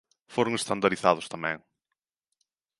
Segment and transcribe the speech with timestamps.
[0.33, 1.57] Foron estandarizados tamén.